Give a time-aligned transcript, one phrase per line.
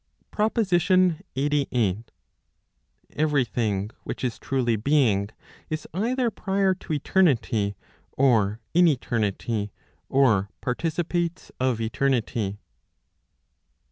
[0.31, 2.05] PROPOSITION LXXXVIII.
[3.13, 5.29] Every thing* which is truly being,
[5.69, 7.75] is either prior to eternity,
[8.11, 9.71] or in eternity,
[10.09, 12.57] or participates of eternity.